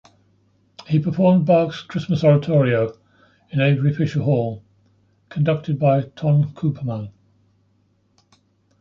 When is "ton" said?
6.15-6.55